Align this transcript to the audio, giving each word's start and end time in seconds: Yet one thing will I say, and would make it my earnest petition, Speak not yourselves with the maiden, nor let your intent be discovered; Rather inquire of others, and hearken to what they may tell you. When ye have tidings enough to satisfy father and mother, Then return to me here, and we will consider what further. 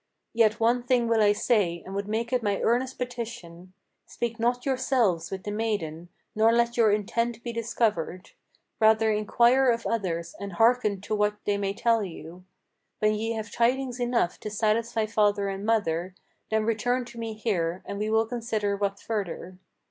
Yet 0.33 0.59
one 0.59 0.81
thing 0.81 1.07
will 1.07 1.21
I 1.21 1.31
say, 1.31 1.83
and 1.85 1.93
would 1.93 2.07
make 2.07 2.33
it 2.33 2.41
my 2.41 2.59
earnest 2.63 2.97
petition, 2.97 3.73
Speak 4.07 4.39
not 4.39 4.65
yourselves 4.65 5.29
with 5.29 5.43
the 5.43 5.51
maiden, 5.51 6.09
nor 6.33 6.51
let 6.51 6.75
your 6.75 6.91
intent 6.91 7.43
be 7.43 7.53
discovered; 7.53 8.31
Rather 8.79 9.11
inquire 9.11 9.69
of 9.69 9.85
others, 9.85 10.33
and 10.39 10.53
hearken 10.53 11.01
to 11.01 11.13
what 11.13 11.35
they 11.45 11.55
may 11.55 11.75
tell 11.75 12.03
you. 12.03 12.43
When 12.97 13.13
ye 13.13 13.33
have 13.33 13.51
tidings 13.51 13.99
enough 13.99 14.39
to 14.39 14.49
satisfy 14.49 15.05
father 15.05 15.47
and 15.49 15.63
mother, 15.67 16.15
Then 16.49 16.65
return 16.65 17.05
to 17.05 17.19
me 17.19 17.33
here, 17.35 17.83
and 17.85 17.99
we 17.99 18.09
will 18.09 18.25
consider 18.25 18.75
what 18.75 18.99
further. 18.99 19.59